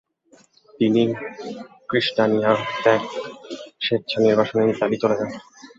[0.79, 1.03] তিনি
[1.89, 2.51] ক্রিস্টানিয়া
[2.83, 3.01] ত্যাগ
[3.81, 5.29] স্বেচ্ছা নির্বাসনে ইতালি চলে যান।